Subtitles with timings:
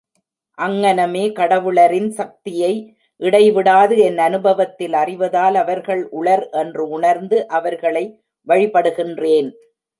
[0.57, 2.71] அங்ஙனமே கடவுளரின் சக்தியை
[3.21, 8.05] இடைவிடாது என் அநுபவத்தில் அறிவதால் அவர்கள் உளர் என்று உணர்ந்து அவர்களை
[8.47, 9.51] வழிபடுகின்றேன்.